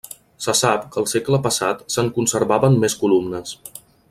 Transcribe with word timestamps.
Se 0.45 0.53
sap 0.59 0.87
que 0.95 0.99
el 1.01 1.07
segle 1.11 1.41
passat 1.45 1.85
se'n 1.97 2.11
conservaven 2.19 2.83
més 2.85 3.01
columnes. 3.05 3.59